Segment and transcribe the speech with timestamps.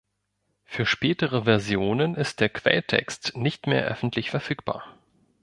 [0.65, 4.97] Für spätere Versionen ist der Quelltext nicht mehr öffentlich verfügbar.